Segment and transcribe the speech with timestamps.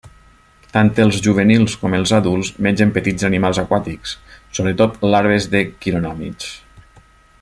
[0.75, 4.15] Tant els juvenils com els adults mengen petits animals aquàtics,
[4.59, 6.51] sobretot larves de quironòmids.